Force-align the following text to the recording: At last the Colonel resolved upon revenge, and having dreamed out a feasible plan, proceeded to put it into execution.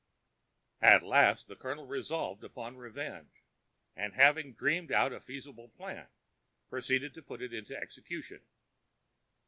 At 0.81 1.03
last 1.03 1.47
the 1.47 1.55
Colonel 1.55 1.85
resolved 1.85 2.43
upon 2.43 2.75
revenge, 2.75 3.43
and 3.95 4.15
having 4.15 4.55
dreamed 4.55 4.91
out 4.91 5.13
a 5.13 5.19
feasible 5.19 5.69
plan, 5.69 6.07
proceeded 6.71 7.13
to 7.13 7.21
put 7.21 7.39
it 7.43 7.53
into 7.53 7.77
execution. 7.77 8.41